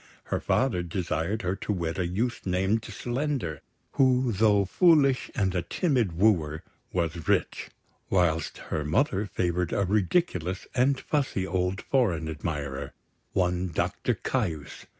[0.23, 3.61] Her father desired her to wed a youth named Slender,
[3.91, 7.69] who, though foolish and a timid wooer, was rich;
[8.09, 12.93] whilst her mother favoured a ridiculous and fussy old foreign admirer,
[13.33, 14.87] one Doctor Caius.